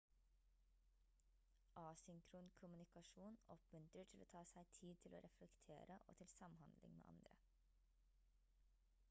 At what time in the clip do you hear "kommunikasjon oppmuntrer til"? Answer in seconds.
2.61-4.25